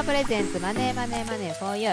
[0.00, 1.88] ープレゼンツマネーマネーマネー for you.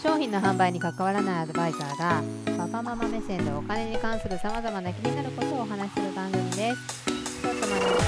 [0.00, 2.22] 商品の販売に関わらないアドバイザーが
[2.56, 7.10] パパママ目線でお金に関するさまざまな気になることをお話しする番組です。
[7.42, 8.00] ちょっと学んでちょっと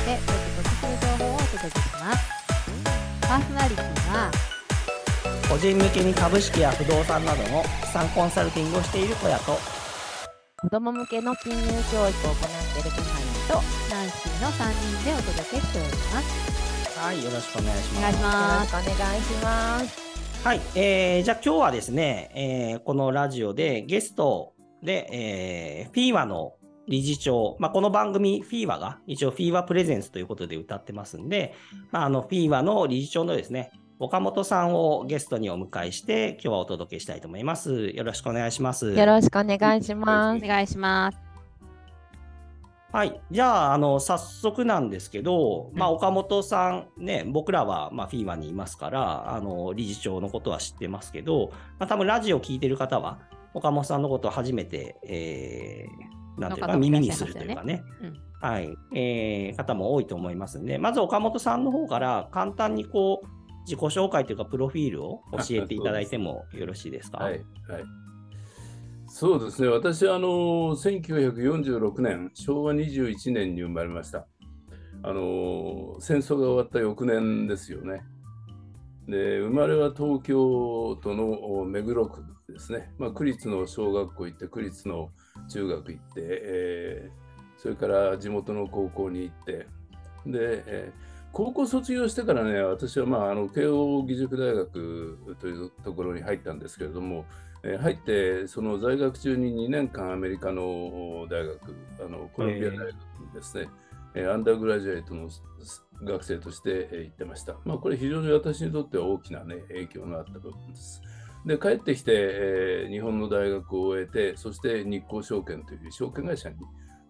[0.62, 2.30] 得する情報をお届けします。
[3.22, 4.30] パーソナリティは
[5.48, 9.58] 個人向けに株式や不動産などの資産コンサルティングをしている小屋と。
[10.62, 11.58] 子供向けの金融
[11.90, 13.54] 教育を行っているビハインと
[13.90, 14.70] ナンシーの3
[15.00, 16.71] 人でお届けしております
[17.02, 20.46] はいよろしくお願いしお願いしますお願いします。
[20.46, 26.52] はい、えー、じゃあ今日はですね、えーこのラジオでゲストで、えー、FIWA の
[26.86, 31.56] 理事長、まあ、この番組 FIWA が一応 FIWA プレゼンスということで歌ってますんで、
[31.90, 37.88] まあ、あの FIWA の理事長のですね、岡本さんをゲストにお迎えして、今日はお届けしたいと思います。
[37.88, 38.92] よろしくお願いします。
[38.92, 40.44] よろしくお願いします。
[40.44, 41.31] お願いします
[42.92, 43.20] はい。
[43.30, 53.18] じゃあ、あの、早速なんですけど、まあ、岡本さんね、僕らは、まあ、フィーマにいますから、あの、理事長のことは知ってますけど、まあ、多分ラジオ聞いてる方は、
[53.54, 63.26] 岡本さんのことを初めて、えー、なんていうか、の方もいら耳にするというかね、うんはい、えー、方も多いと思いますんで、まず岡本さんの方から、簡単にこう、
[63.64, 67.18] 自己紹介というか、プロフィールを教えていただいてもよろしいですか？
[67.18, 67.42] はい、はい。
[69.14, 70.28] そうですね、私はあの
[70.74, 74.26] 1946年、昭和21年に生まれました。
[75.02, 78.00] あの戦争が終わった翌年ですよね。
[79.06, 82.90] で生まれは東京都の目黒区ですね。
[82.98, 85.10] まあ、区立の小学校行って、区立の
[85.46, 87.22] 中学行って、えー
[87.58, 89.66] それから地元の高校に行って、
[90.26, 97.24] で、えー高校卒業してからね、私は、まあ、あの慶応義塾大学というところに入ったんですけれども、
[97.64, 102.94] えー入って、その在学中に2年間アメリカの大学、あのコロンビア大学に
[103.34, 103.68] ですね、
[104.14, 105.28] えーアンダーグラジュエイトの
[106.04, 107.56] 学生として行ってました。
[107.64, 111.02] まあ、これ非常に私にとっては大きな、ね、影響があった部分です。
[111.46, 116.56] で、帰ってきて、えー日本の大学を終えて、そして日興証券という証券会社に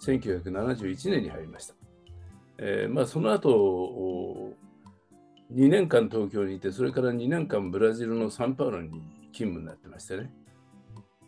[0.00, 1.74] 1971年に入りました。
[2.58, 4.52] えーまあ、その後
[5.52, 8.90] 2年間東京にいて、それから2年間ブラジルのサンパウロに
[9.32, 10.30] 勤務になってましてね。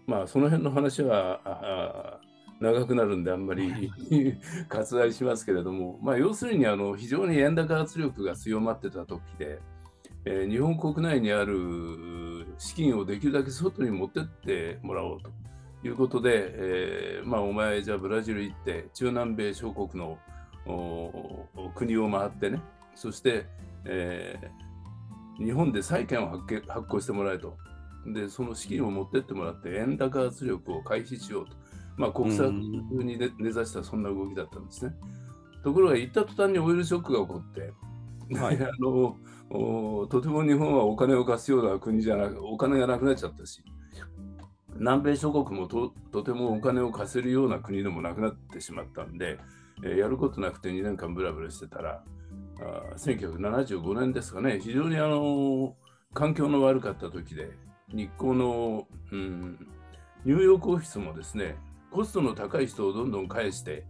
[0.07, 2.21] まあ、その辺の話は
[2.61, 3.91] 長くなるんで、あんまり
[4.69, 9.61] 割愛しますけれども、まあ、要するにあの非常に円高圧力が強まってた時で、
[10.25, 15.31] えー日本国内にある資金をできるだけ外に持ってってもらおうと
[15.87, 20.19] いうことで、えーまあ、お前じゃあブラジル行って、中南米諸国の
[20.67, 22.63] お国を回ってね、
[22.95, 23.47] そして、
[23.85, 24.65] えー
[25.39, 26.29] 日本で債券を
[26.69, 27.57] 発行してもらえと。
[28.07, 31.57] で、その資金を持ってってもらって、円高圧力を回避しようと。
[31.97, 34.93] まあ、国策にね根ざしたそんな動きだったんですね。
[35.63, 37.73] ところが、行った途端にオイルショックが起こって、
[38.39, 39.17] はい あの
[39.51, 43.63] おとても日本はお金を貸すような国じゃなく、お金がなくなっちゃったし、
[44.77, 49.39] 南米諸国もととてもお金を貸せるような国でもなくなってしまったんで、
[49.83, 52.03] えーやることなくて2年間ブラブラしてたら、
[52.61, 55.77] あー1975年ですかね、非常にあの
[56.13, 57.51] 環境の悪かった時で、
[57.94, 59.59] 日光の、うん、
[60.25, 61.56] ニューヨークオフィスもですね、
[61.91, 63.87] コストの高い人をどんどん返して、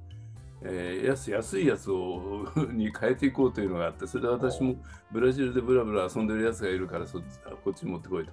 [0.62, 4.76] えー安安いやつを に変えていこうというのがあって、それで私も
[5.10, 8.32] ブラジルでブラブラ遊んでるやつがいるからそっちこっち持ってこいと。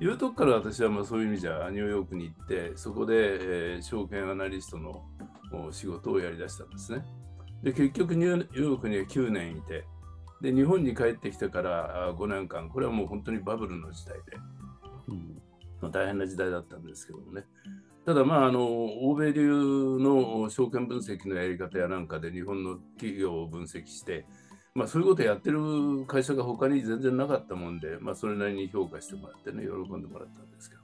[0.00, 5.04] いうとこから私はまあそういう意味じゃニューヨークに行って、そこで、えー証券アナリストの
[5.70, 7.04] 仕事をやりだしたんですね。
[7.62, 9.84] で、結局ニューヨークには9年いて、
[10.40, 14.36] で、日本に帰ってきてから5年間、これはもう本当にバブルの時代で、
[15.84, 17.44] まあ、大変な時代だったんですけどもね。
[18.06, 24.26] ただ、まあ、あの欧米流の証券分析のやり方やなんかで日本の企業を分析して、
[24.74, 30.82] まあ、そういうことをやってる会社が他に全然なかったもんで、まあ、それなりに評価してもらってね、喜んでもらったんですけど、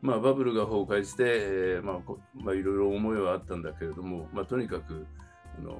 [0.00, 5.06] まあ、バブルが崩壊して、えーまあこまあ、いろいろ思いはあったんだけれども、まあ、とにかく
[5.58, 5.76] あの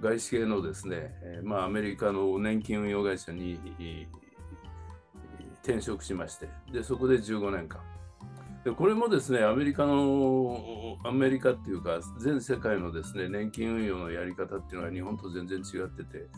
[0.00, 4.25] 外資系のですね、えーまあ、アメリカの年金運用会社にえー
[5.66, 7.80] 転職しまして、でそこで15年間。
[8.64, 16.28] でこれもですね、アメリカの、アメリカっていうか、全世界のですね、年金運用のやり方っていうのは日本と全然違ってて、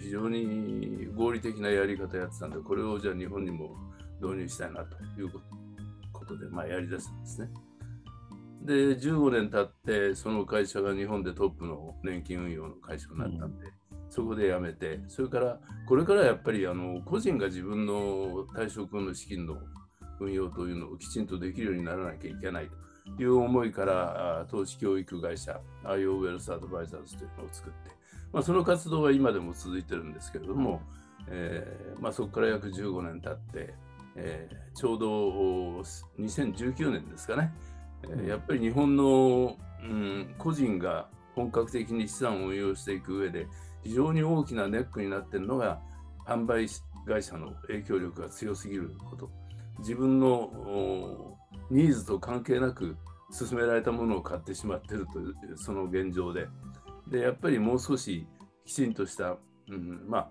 [0.00, 3.76] 非常に合理的なやり方やってたんで、これをじゃあ日本にも
[4.20, 5.30] 導入したいなという
[6.12, 7.50] ことで、まあ、やりだしたんですね。
[8.62, 13.66] で、15年経って、その会社が日本でトップの年金運用の会社になったんで、
[14.14, 15.58] そこで辞めて、それから、
[15.88, 19.56] これからやっぱりあの個人が自分の退職後の資金の
[20.20, 22.70] 運用というのをきちんとできるようにならなきゃいけない
[23.16, 27.90] という思いから、あ投資教育会社、IO ウェルスアドバイザーズというのを作って、
[28.32, 30.80] まあ、その活動は今でも続いてるんですけれども、
[31.26, 33.74] えーまあ、そこから約15年経って、
[34.14, 35.08] えーちょうど
[36.20, 37.52] 2019年ですかね、
[38.04, 43.48] えーやっぱり日本の、うん、個人が本格的に資産を運用していく上で
[43.84, 45.80] 非常に大きなネックになっているのが
[46.26, 46.66] 販売
[47.06, 49.30] 会社の影響力が強すぎること。
[49.78, 51.36] 自分の
[51.70, 52.96] ニーズと関係なく
[53.36, 56.48] 勧められたものを買ってしまっているというその現状で。
[57.08, 58.26] でやっぱりもう少し
[58.64, 59.36] きちんとした、
[59.68, 60.30] うん、まあ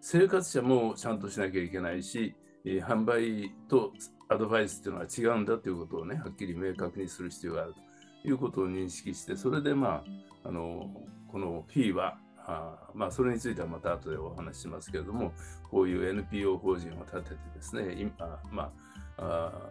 [0.00, 3.92] 生活者もちゃんとしなきゃいけないし、販売と
[4.28, 7.74] アドバイスっていうのは違うんだということをね、はっきり明確にする必要がある
[8.22, 10.04] ということを認識して、それでま
[10.44, 10.88] あ、あの
[11.28, 15.32] このフィーは、あまあ、それについてはまた後でお話ししますけれども、
[15.70, 18.72] こういう NPO 法人を立ててですね、今、ま
[19.18, 19.70] あ、あ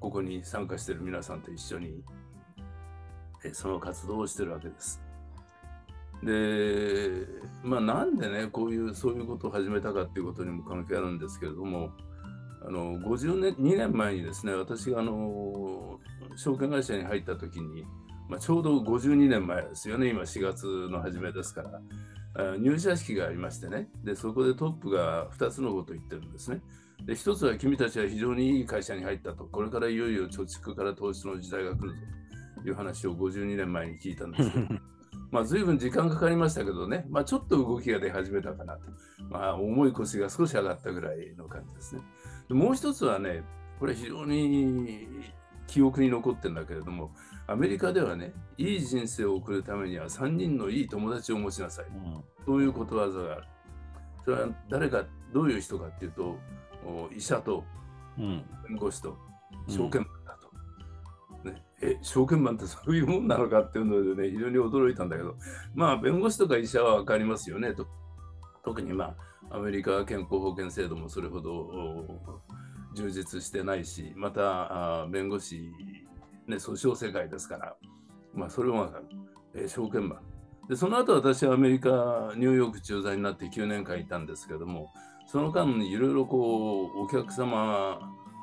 [0.00, 2.04] ここに参加している皆さんと一緒に、
[3.42, 5.02] えその活動をしているわけです。
[6.22, 7.26] で、
[7.62, 11.90] まあ、なんでね、こういう、そういうことを始めたかっていうことにも関係あるんですけれども、
[12.66, 15.98] あの50年、2年前にですね、私があの
[16.36, 17.86] 証券会社に入った時に、
[18.28, 21.80] まあ、ちょうど52年前ですよね、今4月の初めですから、
[22.36, 26.60] あ入社式がありましてね、でそこでトップが2つのことを言ってるんですね。
[27.04, 31.96] で1つは君たちは非常にいい会社に入ったと、これからいよいよ貯蓄から投資の時代が来るぞ。
[32.64, 34.66] という話を52年前に聞いたんですけど、
[35.30, 38.80] まあ、随分時間かかりましたけどね、まあ、ちょっと動きが出始めたかなと、
[39.28, 42.02] まあ、重い腰が少し上がったぐらいの感じですね。
[42.48, 43.44] でもう一つはね、
[43.78, 45.08] これ非常に
[45.66, 47.12] 記憶に残ってるんだけれども、
[47.46, 51.86] アメリカではね、いい人生を送るためには3人のいい友達を持ちなさい。
[52.44, 53.46] そういうことわざがある。
[54.24, 56.36] それは誰か、どういう人かっていうと、
[56.86, 57.64] お医者と
[58.18, 59.16] うん弁護士と
[59.68, 61.50] 証券マンだと。
[61.50, 65.36] ね、え、証券マンってそういうもんなのかっていうのでね、非常に驚いたんだけど、
[65.74, 67.86] まあ、弁護士とか医者は分かりますよねと。
[68.64, 69.14] 特にま
[69.50, 72.20] あ、アメリカは健康保険制度もそれほどお
[72.94, 75.72] 充実してないし、また、あ弁護士、
[76.46, 77.76] ね、訴訟世界ですから、
[78.32, 79.04] まあ、それも分かる。
[79.54, 80.20] え証券マン。
[80.68, 84.90] で、その後私はアメリカ、ニューヨーク駐在になって9年間いたんですけども、
[85.26, 88.00] その間にいろいろこう、お客様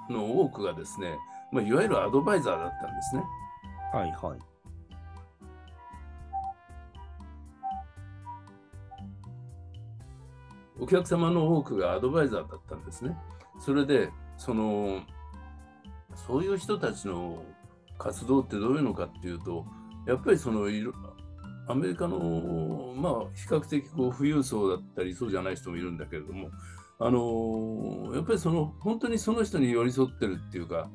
[0.10, 1.18] の多くがですね、
[1.52, 3.24] まあ、いわゆるアドバイザーだったんですね。
[3.94, 4.40] はいはい。
[10.80, 13.16] お客様の多くがアドバイザーだったんですね。
[13.60, 14.10] それで、
[14.42, 15.02] その、
[16.16, 17.44] そういう人たちの
[18.00, 19.68] 活動ってどういうのかっていうと、
[20.08, 20.68] やっぱりその、
[21.68, 26.50] アメリカの、まあ、比較的こう富裕層だったり、そうじゃない人もいるんだけれども、
[26.98, 30.90] あのやっぱりその、本当にその人に寄り添ってるっていうか、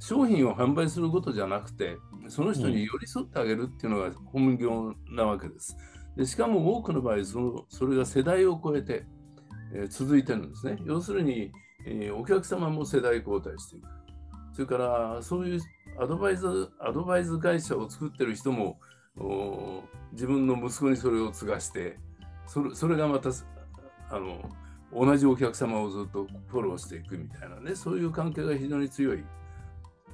[0.00, 1.96] 商品を販売することじゃなくて、
[2.26, 5.76] その人に寄り添ってあげるっていうのが本業なわけです。
[6.16, 9.04] でしかも多くの場合その、それが世代を超えて、
[9.72, 10.76] えー続いてるんですね。
[10.84, 11.52] 要するに、
[11.86, 13.86] えーお客様も世代交代していく。
[14.52, 15.60] それから、そういう
[15.98, 18.78] アドバイズ、アドバイズ会社を作ってる人も、
[20.12, 21.98] 自分の息子にそれを継がして、
[22.46, 23.30] それそれがまた
[24.10, 24.50] あの
[24.92, 29.24] 同じお客様をずっとフォローしていくみたいなね、そういう関係が非常に強い。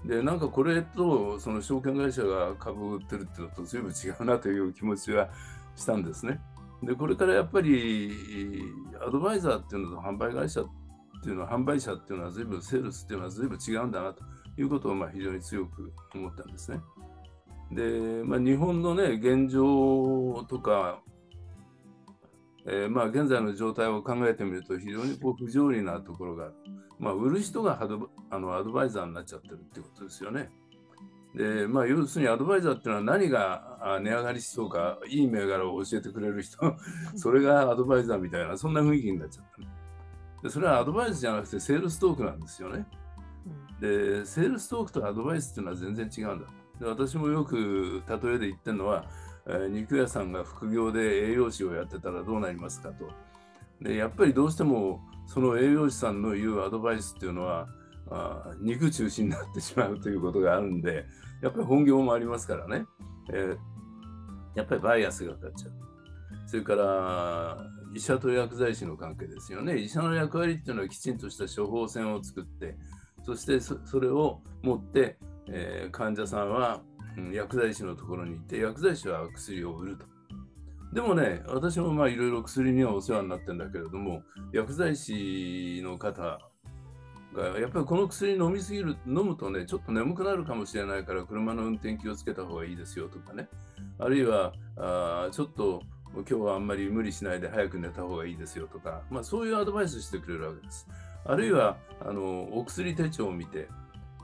[0.05, 5.31] で、なんかこれとその証券会社が株を売ってるっていうのと随分違うなという気持ちが
[5.75, 6.41] したんですね。
[6.83, 8.13] で、これからやっぱり
[9.07, 10.71] アドバイザーっていうのと販売会社って
[11.27, 14.23] ていうのは、販売者っていうのは随分、セールスっていうのは随分違うんだなと
[14.57, 16.81] いうことをまあ非常に強く思ったんですね。
[17.73, 21.01] で、まあ、日本のね、現状とか、
[22.69, 26.55] えーまあ現在の状態を考えてみると非常にこう不条理なところがある。
[26.99, 30.51] まあ、売る人がアドあのアドバイザーになっちゃってるってことですよね。
[31.35, 36.59] で、まあ、要するにアドバイザーっていうのは何が値上がりしそうか、いい銘柄を教えてくれる人、
[37.15, 39.86] それがアドバイザーみたいな、そんな雰囲気になっちゃった。
[40.47, 42.87] でそれはアドバイスじゃなくてセールストークなんですよね。
[43.81, 46.47] で、セールストークとアドバイスっていうのは全然違うんだ。
[46.79, 49.07] で私もよく例えで言ってるのは、
[49.47, 53.09] えー肉屋さんが副業で栄養士をやってたらどうなりますかと。
[53.81, 57.67] で、やっぱりどうしてもその栄養士さんの言うアドバイスっていうのは、
[58.09, 61.07] あー肉中心になってしまうということがあるんで、
[61.43, 62.87] やっぱり本業もありますからね。
[63.33, 63.59] えー
[64.55, 65.73] やっぱりバイアスがかかっちゃう。
[66.47, 67.59] それから、
[67.97, 69.79] 医者と薬剤師の関係ですよね。
[69.79, 72.77] 医者の役割っていうのはきちんとした処方箋を作って、
[73.25, 75.17] そしてそれを持って、
[75.49, 76.83] えー患者さんは、
[77.17, 80.05] うん薬剤師のところに行って、薬剤師は薬を売ると。
[80.93, 84.23] でもね、私もまあいろいろ薬にはお世話になってるんだけれども、
[84.53, 86.39] 薬剤師の方
[87.33, 93.49] が、やっぱりこの薬飲みすぎる、飲むとね、ちょっと眠くなるかもしれないから、車の運転気をつけた方がいいですよとかね。
[93.99, 95.83] あるいは、あちょっと
[96.15, 100.89] 今日はあんまり無理しないで早く寝た方がいいですよとか、まあ、そういうアドバイスしてくれるわけです。
[101.25, 103.69] あるいはあのお薬手帳を見て、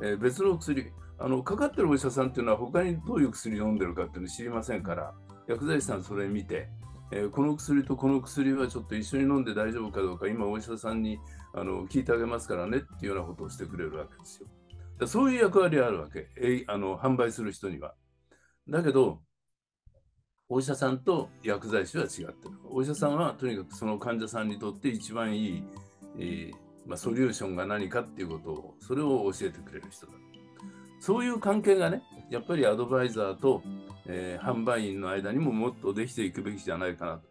[0.03, 0.93] えー、別のお薬
[1.25, 5.15] あの、かかってるお医者さんっていうのは他にどういう薬を飲んでるかっていうの知りませんから、
[5.47, 6.69] 薬剤師さんそれ見て、
[7.13, 11.21] えー、この薬とこの薬はちょっと一緒に飲んで大丈夫かどうか、今お医者さんに
[11.55, 15.07] あの聞いてあげますからねっていうようなことをしてくれるわけですよ。
[15.07, 17.95] そういう役割があるわけ、えあの販売する人には。
[18.69, 19.21] だけど、
[20.55, 22.35] お医者さんと薬剤師は違ってる。
[22.69, 25.65] お医者さんはとにかくその患者さんにとって一番いい、
[26.19, 26.53] えー、
[26.87, 30.13] まあ、ソリューションが何かっていうことを、それを教えてくれる人だ。
[31.01, 33.63] そういう関係がね、やっぱりアドバイザーと、
[34.07, 37.23] えー、販売員の間にももっとできていくべきじゃないかなと。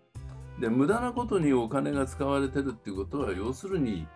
[0.60, 4.08] で、無駄なことにお金が使われてるっていうことは、要するに、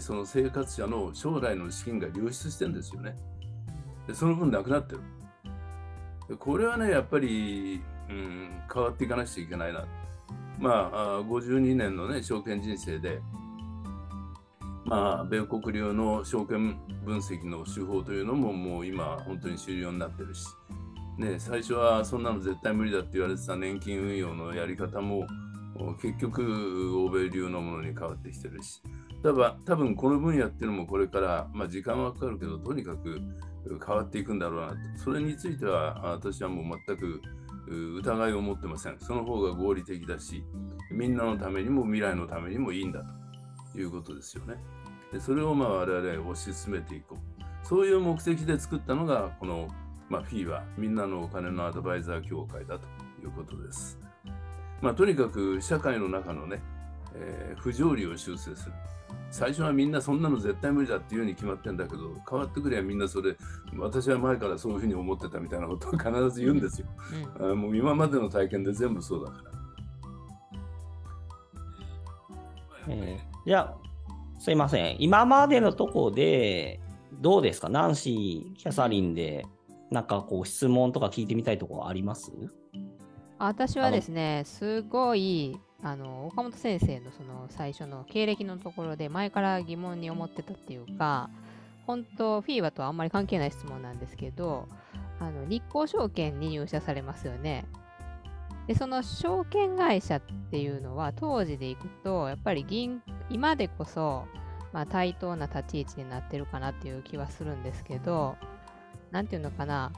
[0.00, 3.16] その生活者の将来の資金が流出してるんですよね。
[4.06, 5.00] でその分なくなってる。
[6.28, 9.84] でこれはね、やっぱり、うん、変わっていかなくちゃいけないな。
[10.58, 13.20] まあ、52年のね、証券人生で、
[14.84, 20.46] まあ、米国流の証券分析の手法というのももう今本当に終了になってるし、
[21.16, 25.26] ね、最初はそんなの絶対無理だって言われてた年金運用のやり方も
[26.02, 28.82] 結局欧米流のものに変わってきてるし。
[29.22, 33.20] 多分多分この分野っていうのもこれから、まあ、時間はかかるけどとにかく
[33.86, 34.76] 変わっていくんだろうなと。
[34.96, 37.20] それについては私はもう全く
[37.74, 38.98] 疑いを持ってません。
[38.98, 40.44] その方が合理的だし
[40.90, 43.02] みんなのためにも未来のためにもいいんだ
[43.72, 44.56] ということですよね。
[45.12, 47.40] でそれをまあ我々は推し進めていこう。
[47.62, 49.68] そういう目的で作ったのがこの、
[50.08, 52.86] まあ、フィーはみんなのお金のアドバイザー協会だと
[53.22, 53.98] いうことです。
[54.80, 56.62] まあ、とにかく社会の中のね、
[57.14, 58.72] えー、不条理を修正する。
[59.32, 63.36] 最初はみんなそんなの絶対無理だっていうふうに決まってんだけど変わってくればみんなそれ
[63.76, 66.88] 私は前からそういうふうに思ってたみたいなことを必ず言うんですよ、
[67.38, 69.50] うんうん、もう今までの体験で全部そうだから、
[72.88, 73.76] えー、じゃあ
[74.40, 74.96] すいません。
[75.00, 76.80] 今までのとこで
[77.20, 77.68] どうですか？
[77.68, 79.44] ナンシーキャサリンで
[79.90, 82.32] なんかこう質問とか聞いてみたいところあります？
[83.38, 91.30] 私はですねすごいあの岡本先生のその最初の経歴のところで前から疑問に思ってたっていうか
[91.86, 94.68] 本当フィーバとはあんまり関係ない質問なんですけど
[95.18, 97.64] あの日興証券に入社されますよね。
[98.66, 100.20] でその証券会社っ
[100.50, 104.26] ていうのは当時でいくとやっぱり銀今でこそ、
[104.72, 108.36] まあ、対等な立ち位置になってるかなっていう気はするんですけど
[109.10, 109.92] 何て言うのかな。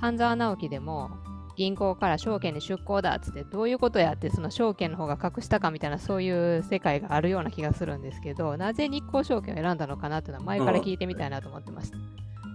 [0.00, 1.10] 半沢直樹でも
[1.56, 11.98] 銀行から証券に出向だっつってどういうことやってその証券の方が隠したかみたいなそういう世界があるような気がするんですけどなぜ日興証券を選んだのかなっていうのは前から聞いてみたいなと思ってました。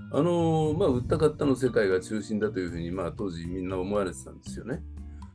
[0.10, 4.82] あのー、まあ、売った買ったの世界が中心だというふうに、まあ、当時みんな思われてたんですよね。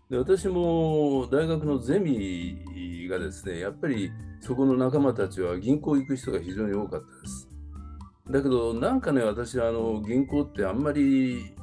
[0.08, 7.48] で私も大学のゼミがですね、やっぱりそこの仲間たちは銀行行く人が非常に多かったです。
[8.30, 11.54] だけど、なんかね、私はあの銀行ってあんまり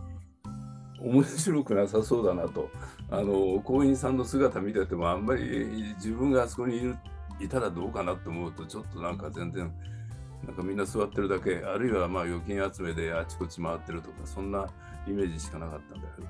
[1.01, 2.69] 面白くなさそうだなと。
[3.11, 6.95] あの行員さんの姿見ててもあんまり自分があそこにいる
[7.39, 9.71] いたらどうかなと思うとちょっとなんか全然
[10.45, 14.67] なんかみんな座ってるだけあるいはまあ預金集めであちこち回ってるとかそんな
[15.07, 16.27] イメージしかなかったんだけど、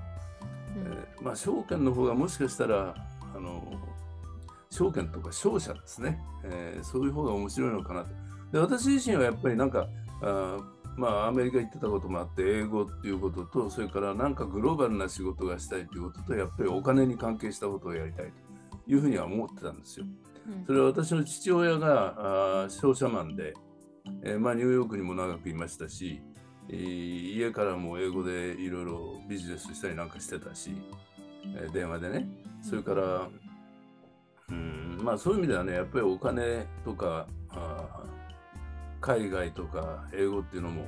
[0.77, 2.95] うん、えー、まあ証券の方がもしかしたら
[3.35, 3.61] あの
[4.69, 8.09] 証券とか商社ですね、えー、そういう方が面白いのかなと。
[8.51, 9.87] で私自身はやっぱりなんか
[10.21, 10.57] あ
[10.99, 18.31] まあ、アメリカ行ってたこともあって、英語っていうことと、それからなんかグローバルな仕事がしたいということと、やっぱりお金に関係したことをやりたいと
[18.85, 20.05] いうふうには思ってたんですよ。
[20.65, 23.53] それは私の父親があ商社マンで、
[24.23, 26.21] えー、まあ、ニューヨークにも長くいましたし、
[26.67, 30.75] えー、家からも英語でいろいろビジネスしたりなんかしてたし、
[31.55, 32.27] えー、電話でね、
[32.61, 33.29] それから、
[34.49, 38.03] うん、まあそういう意味ではね、やっぱりお金とか、あ
[39.01, 40.85] 海外とか英語っていうのも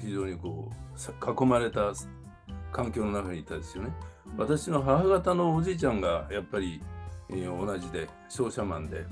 [0.00, 1.92] 非常にこう囲まれた
[2.72, 3.90] 環境の中にいたですよね。
[4.36, 6.82] 私の母方のおじいちゃんがやっぱり、
[7.30, 9.06] えー、同じで商社マンで、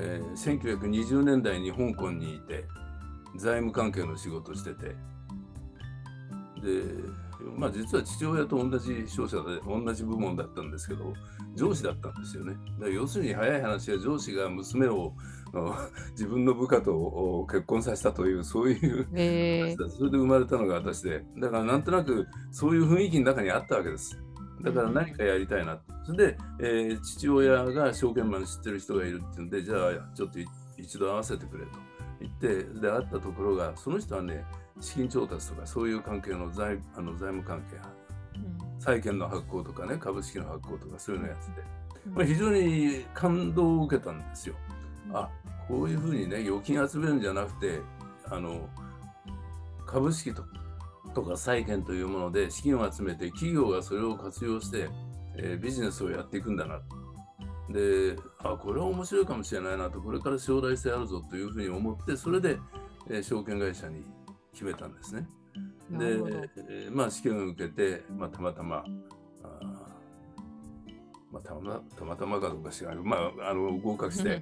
[0.00, 2.64] えー、1920年代に香港にいて
[3.36, 4.88] 財務関係の仕事してて
[6.62, 6.84] で
[7.56, 11.12] まあ実は父親と同じ商社で同じ部門だったんですけど
[11.54, 12.54] 上司だったんですよね。
[12.78, 15.14] だ要するに早い話は上司が娘を
[16.12, 21.24] 自分の部下と結婚させたというそういう、えー、それで生まれたのが私で。
[21.38, 24.22] だからなんとなくそういう雰囲気の中にあったわけです。
[24.62, 25.80] だから何かやりたいな。
[26.04, 30.38] それで、えー、父親が証券マン知ってる人がいるっていうんでじゃあちょっと
[30.76, 31.70] 一度会わせてくれと。
[32.20, 34.44] 言ってで会ったところがその人はね
[34.80, 37.76] 資金調達とかそういう関係の財あの財務関係
[38.82, 41.62] 債券の発行とかね、株式の発行とかそういうのやつで、
[42.12, 44.56] まあ、非常に感動を受けたんですよ。
[45.12, 45.28] あ
[45.68, 47.80] こういうふうにね、預金集めるんじゃなくて、
[48.30, 48.68] あの
[49.86, 50.44] 株式と
[51.14, 54.88] とか債券というもので資金を集めて、企業がそれを活用して、
[55.36, 56.80] えービジネスをやっていくんだな。
[57.70, 62.58] で、あこれは面白いかもしれないなと、これから将来性あるぞというふうに思って、それで、
[63.08, 64.04] えー証券会社に
[64.52, 65.26] 決めたんですね。
[65.90, 69.66] でえーまあ、試験を受けて、まあ、たまたま、あー
[71.30, 74.40] まあ、たまたまたまかどうか知らない、まあ、あの合格して、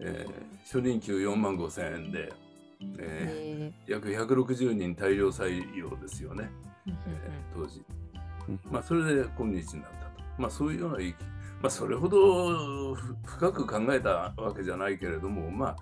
[0.00, 2.30] えー初任給4万5千円で、
[2.98, 7.82] えへー約160人大量採用ですよね、ーえー当時
[8.48, 8.60] うん。
[8.70, 10.22] まあ、それで今日になったと。
[10.36, 15.76] まあ、そういうような意気、まあ、それほどふ深く考えたわけじゃないけれども、まあ、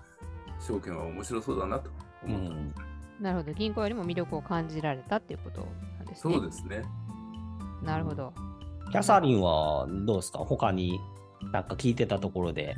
[0.61, 1.93] 証券は面白そうだなとう
[2.27, 2.49] 思った。
[2.55, 2.73] ん
[3.19, 5.61] なるほど銀行よりも魅力を感じられたっていうこと
[5.97, 6.33] なんですね。
[6.33, 6.83] そうですね。
[7.83, 8.31] なるほど。
[8.91, 10.39] キャサリンはどうですか？
[10.39, 10.99] 他に
[11.51, 12.75] なんか聞いてたところで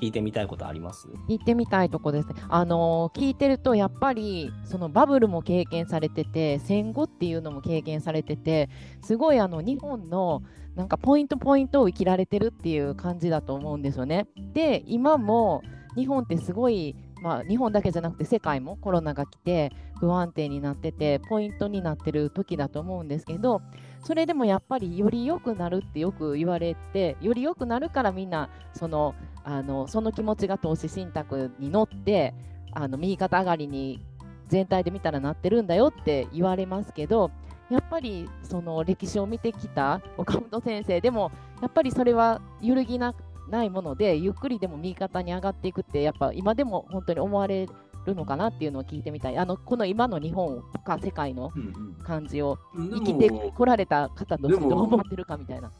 [0.00, 1.08] 聞いてみたいことあります？
[1.28, 2.34] 行ってみたいとこですね。
[2.48, 8.70] あの聞いてるとやっぱりそのバブルも経験されてて戦後っていうのも経験されてて
[9.02, 10.42] すごいあの日本の
[10.74, 14.28] なんかポイントポイントを生きられてるっていう感じだと思うんですよね。
[14.52, 15.62] で今も
[15.94, 23.62] 日本ってすごい、まあ、日本だけじゃなくて世界もコロナが来て不安定になっててポイントになってる時だと思うんですけど
[24.06, 32.32] それでもやっぱりより良くなるってよく言われてより良くなるからみんなそのあのその気持ちが投資信託に乗って
[32.70, 34.00] あの右肩上がりに
[34.46, 37.32] 全体で見たらなってるんだよって言われますけど
[37.68, 43.12] やっぱりその歴史を見てきた岡本先生でもやっぱりそれは揺るぎな
[43.50, 47.66] ないものでゆっくりでも右肩に上がっていくってやっぱ今でも本当に思われ
[48.06, 49.38] るのかなっていうのを聞いてみたい。
[49.38, 55.70] あのこの今の日本とか世界のうん感じをうん、生きてこられた方としてどう思ってるかみたいな。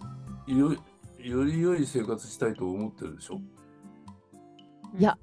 [0.46, 0.72] よ
[1.18, 3.40] より良い生活したいと思ってるでしょ？
[4.98, 5.18] いや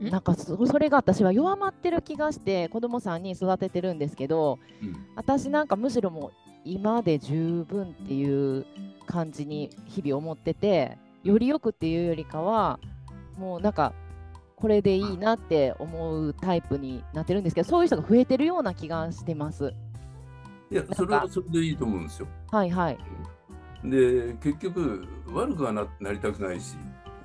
[0.00, 0.08] ん？
[0.10, 4.96] なんかそそれが私は弱まってる気がして子供さんに育ててるんですけどうん。
[5.16, 6.30] 私なんかむしろもう
[6.64, 8.66] 今で十分っていう
[9.06, 12.80] 感じに日々思っててよりよくっていうよりかは
[13.38, 13.92] もうなんか
[14.56, 19.74] これでいいなって思うタイプになってるんですけどそういう人が増えてるような気がしてます。
[20.70, 22.28] いやそれはそれでいいと思うんですよ。
[22.50, 22.98] はいはい
[23.84, 26.76] で、結局、悪くはななりたくないし、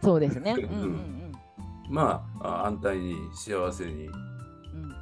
[0.04, 0.56] そうですね。
[0.60, 1.32] ううんんうんうん
[1.90, 4.96] まあ、あ安泰に幸せにうん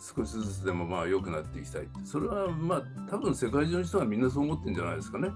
[0.00, 1.88] 少しずつでもまあ良くなっていきたい。
[2.04, 5.30] それはまあ、多分世界中の人はみんなそう思ってるんじゃないですかね。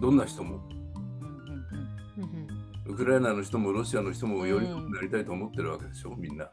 [0.00, 0.60] どんな人も。
[2.90, 6.50] ウクライナの人もロシアの人もより良くなりたいと思ってるわけでしょ、みんな。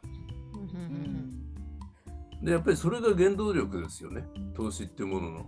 [2.42, 4.24] で、やっぱりそれが原動力ですよね。
[4.54, 5.46] 投資っていうものの。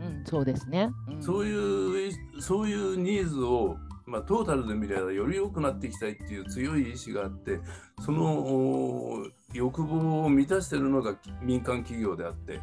[0.00, 0.90] うんうんそうですね。
[1.08, 7.60] うんそういう、そういうニーズを、まあ、トータルで見ればより良くなっていきたいっていう強い意志があって、
[8.04, 12.60] そのお欲望を満たしているのが民間企業であって、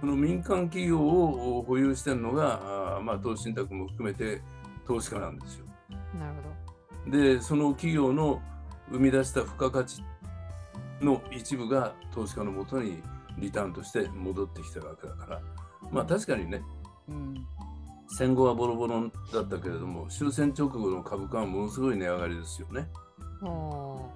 [0.00, 4.42] その民間企業をお保有しているのが、あーまあ、投資信託も含めて
[4.86, 5.64] 投資家なんですよ。
[6.14, 6.53] うんなるほど。
[7.06, 8.40] で、その企業の
[8.90, 10.02] 生み出した付加価値
[11.00, 13.02] の一部が投資家のもとに
[13.38, 15.40] リターンとして戻ってきてるわけだから、
[15.90, 16.62] まあ確かにね、
[17.08, 17.46] うん。
[18.16, 22.88] 戦後はボロボロだったけれども、終戦直後の株価はものすごい値上がりですよね。
[23.42, 24.08] お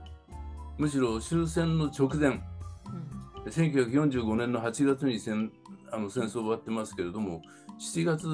[0.78, 3.18] むしろ終戦の直前、ーうん
[3.50, 5.50] 1945年の8月に戦
[5.90, 7.42] あの戦争終わってますけれども、
[7.80, 8.26] 7月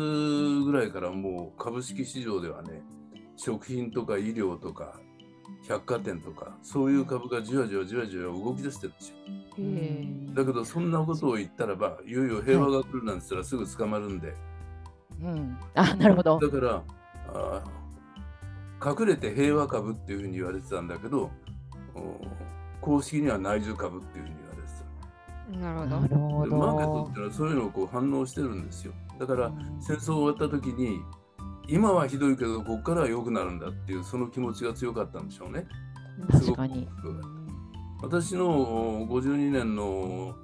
[0.64, 2.82] ぐらいからもう株式市場ではね、
[3.36, 5.00] 食品とか医療とか
[5.68, 9.16] 百貨店とか、そういう株がじわじわじわじわ動き出してるんですよ。
[10.34, 14.34] だけど、そんなことを言ったらば、いよいよ平和が来るなんて言ったらすぐ捕まるんで、
[15.22, 16.38] うんあなるほど。
[16.38, 16.82] だから
[17.32, 21.30] あー隠れて平和株っていうふうに言われてたんだけど、
[21.94, 22.20] お
[22.80, 24.68] 公式には内需株っていうふうに言われて
[25.52, 25.58] た。
[25.58, 26.00] なるほど。
[26.00, 26.50] なるほど。
[26.50, 28.92] でマーケットっていうのはそういうのをこう反応してるんですよ。
[29.18, 31.00] だから戦争終わった時に
[31.68, 35.66] 今はひどいけどここからは良くなるんだっていうその気持ちが強かったんでしょうね。
[36.30, 36.88] 確かに。
[38.02, 40.34] 私のお52年の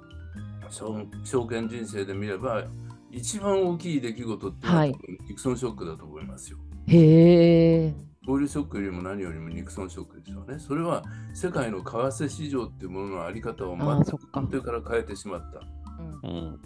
[0.69, 2.63] 証証券人生で見れば
[3.11, 4.95] 一番大きい出来事っていうのは、はい
[5.27, 6.57] ニクソンショックだと思いますよ。
[6.87, 7.93] へえ。
[8.27, 10.59] オイルショックよりも何よりもニクソンショックでしょうね。
[10.59, 11.03] それは
[11.33, 15.61] 世界の為替市場っていうもののあり方を全そっかく根底から変えてしまった。
[16.23, 16.59] うんうん。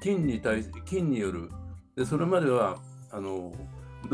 [0.00, 1.50] 金に対し金による
[1.96, 2.78] でそれまでは
[3.10, 3.52] あの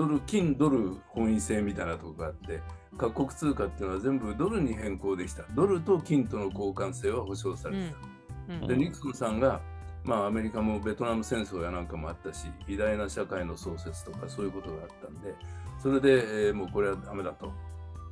[0.01, 2.61] ドル金ドル本位制みたいなとこがあって
[2.97, 5.45] 各国通貨っていうのは全部ドルに変更できた。
[5.55, 8.67] ドルと金との交換性は保証されてた、うん。
[8.67, 9.61] でニクソンさんが
[10.05, 15.35] まあアメリカもベトナム戦争やなんかもあったし、偉大な社会の創設とかそういうことがあったんで、
[15.79, 17.53] それで、えーもうこれはダメだと。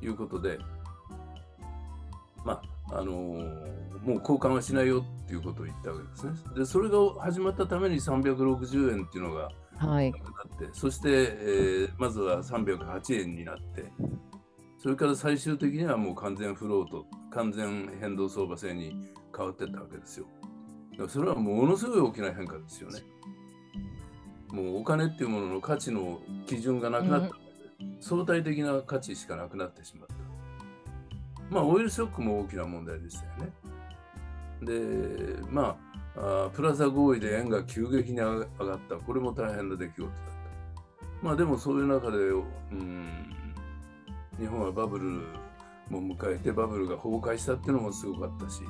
[0.01, 0.59] いうことで、
[2.45, 6.31] まあ、あのーもう交換はしないよっていうことを言ったわけですね。
[6.55, 10.13] で、それが始まったために360円っていうのがはい
[10.73, 13.91] そして、えーまずは308円になって、
[14.77, 18.93] それから最終的にはもう完全フロート、完全変動相場制に
[19.35, 20.25] 変わっていったわけですよ。
[20.91, 22.99] だからそれはものすごい大きな変化ですよね。
[24.51, 30.15] もうお金っていうものの価値の基準がなくなったわけで、相対的な価値しかなくなってしまった。
[31.49, 33.51] まあ、オイルショックも大きな問題でしたよね。
[34.61, 35.88] で、まあ、
[36.21, 40.29] あープラザ合意で円が急激に上がった、これも大変な出来事だった。
[41.21, 42.43] まあでもそういう中で、う
[42.75, 43.33] ん、
[44.37, 45.05] 日本はバブル
[45.89, 48.61] も迎えて、バブルが崩壊したっていうのもすごかったし、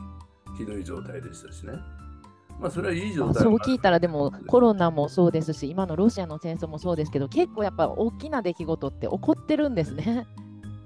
[0.58, 1.74] ひどい状態でしたしね。
[2.60, 10.28] まあそれはいい状態あそう聞いたら、でもコロナもそうですし、今のロシアの戦争もそうですけど、結構やっぱ大きな出来事って起こってるんですね。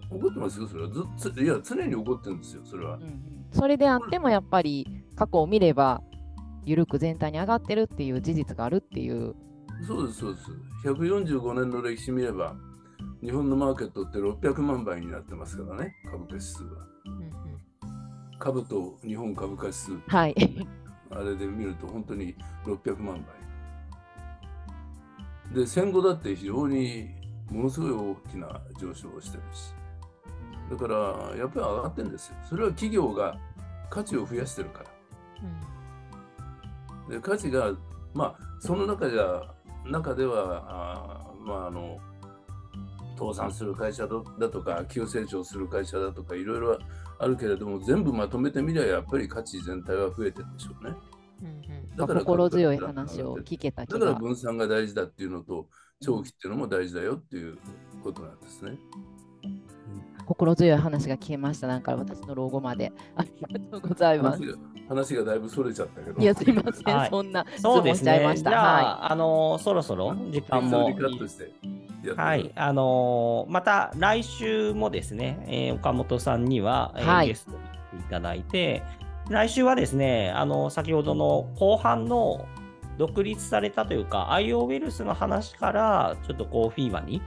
[0.09, 0.89] 怒ってますよ、それは。
[0.89, 2.99] ずいや、常に怒ってるんですよ、それは。
[3.51, 6.01] それであってもやっぱり過去を見れば、
[6.65, 9.35] 緩く全体に上がってるっていう事実があるっていう。
[9.85, 10.51] そうです、そうです。
[10.85, 12.55] 145年の歴史見れば、
[13.21, 16.87] 日本のマーケットって600万倍になってますからね、株価指数は。
[18.39, 20.35] 株と日本株価指数、はい。
[21.09, 23.25] あれで見ると本当に600万
[25.51, 25.55] 倍。
[25.55, 27.09] で、戦後だって非常に
[27.49, 29.73] ものすごい大きな上昇をしてるし。
[30.69, 32.35] だから、やっぱり上がってるんですよ。
[32.49, 33.37] それは企業が
[33.89, 34.89] 価値を増やしてるから。
[37.09, 37.73] で価値が、
[38.13, 39.43] まあ、その中じゃ
[39.85, 41.97] 中では、あーまあ、あの
[43.17, 46.79] 倒産する会社だだとか、急成長する会社だとか、いろいろ
[47.19, 50.95] あるけれども、全部まとめてみりゃ、やっぱり価値全体は増えてるでしょうね。
[51.95, 54.19] だから心強い話を聞けた気だからが。
[54.19, 55.67] 分散が大事だっていうのと、
[56.01, 57.57] 長期っていうのも大事だよっていう
[58.03, 58.77] ことなんですね。
[60.25, 61.67] 心強い話が聞けました。
[61.67, 62.91] なんか私の老後まで。
[63.15, 64.41] ありがとうございます
[64.87, 65.15] 話。
[65.15, 66.21] がだいぶそれちゃったけど。
[66.21, 66.95] いや、すいません。
[66.95, 68.35] はいそんな質そうですね問しちゃいま。
[68.35, 68.51] しじた。
[68.51, 70.89] ゃあ、はあのそろそろ時間も
[72.17, 78.83] はい、あのーまた来週もですね、えー岡本さんには、えーはいゲストに来ていただいて、
[79.29, 82.45] 来週はですね、あの先ほどの後半の
[82.97, 87.21] 独立されたというか、IO ウェルスの話から、ちょっとこう、フィーバに、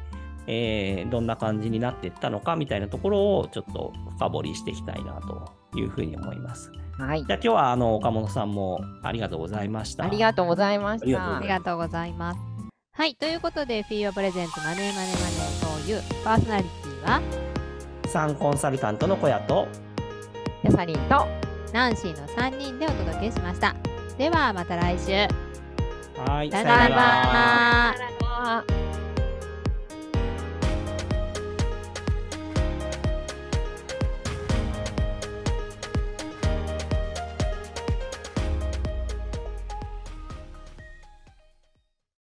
[0.46, 6.70] えーどんな感じになっていったのかみたいなところをちょっと深掘りしていきたいなというふうに思います。
[6.98, 7.02] い。
[7.02, 7.24] はい。
[7.24, 10.04] じゃあ今日はあの岡本さんもありがとうございました。
[10.04, 11.48] ありがとうございましありがとうございまたあり。
[11.48, 12.40] がとうございます。
[12.92, 17.20] はい、ということで、フィーバープレゼントマネーマネーマネーフォーユーパーソナリティは、
[18.06, 19.68] サンコンサルタントの小屋と、
[20.62, 21.46] キャサリンと。
[21.72, 23.74] ナンシーの3人でお届けしました。
[24.16, 25.12] ではまた来週。
[26.18, 27.94] はい、さよなら。
[27.94, 29.05] さよなら